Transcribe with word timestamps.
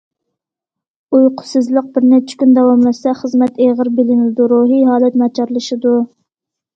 ئۇيقۇسىزلىق 1.17 1.91
بىر 1.97 2.07
نەچچە 2.13 2.39
كۈن 2.39 2.55
داۋاملاشسا، 2.57 3.13
خىزمەت 3.19 3.61
ئېغىر 3.65 3.91
بىلىنىدۇ، 3.99 4.47
روھىي 4.55 4.81
ھالەت 4.93 5.19
ناچارلىشىدۇ. 5.23 5.93